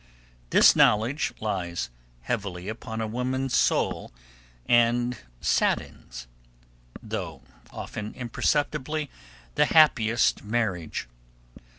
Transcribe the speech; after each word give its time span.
This 0.49 0.75
knowledge 0.75 1.31
lies 1.39 1.91
heavily 2.21 2.67
upon 2.67 3.01
a 3.01 3.05
woman's 3.05 3.55
soul 3.55 4.11
and 4.65 5.15
saddens, 5.41 6.25
though 7.03 7.43
often 7.69 8.15
imperceptibly, 8.15 9.11
the 9.53 9.65
happiest 9.65 10.43
marriage. 10.43 11.07